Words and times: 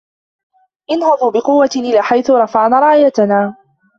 انهضوا 0.91 1.31
بقوة 1.31 1.69
إلى 1.75 2.01
حيث 2.01 2.29
رفعنا 2.29 2.79
رايتنا 2.79 3.55